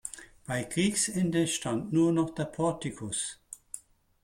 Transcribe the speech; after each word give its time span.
Bei 0.47 0.63
Kriegsende 0.63 1.45
stand 1.45 1.93
nur 1.93 2.11
noch 2.11 2.31
der 2.33 2.45
Portikus. 2.45 3.39